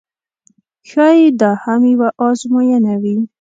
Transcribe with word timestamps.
ښایي 0.89 1.27
دا 1.41 1.51
هم 1.63 1.81
یوه 1.93 2.09
آزموینه 2.27 2.93
وي. 3.01 3.15